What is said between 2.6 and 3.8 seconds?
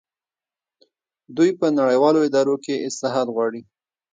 کې اصلاحات غواړي.